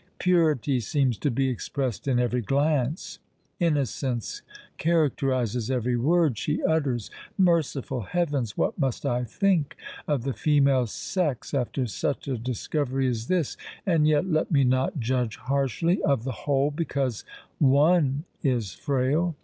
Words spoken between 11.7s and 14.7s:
such a discovery as this? And yet, let me